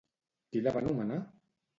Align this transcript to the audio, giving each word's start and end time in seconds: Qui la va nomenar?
Qui 0.55 0.63
la 0.67 0.73
va 0.77 0.81
nomenar? 0.85 1.19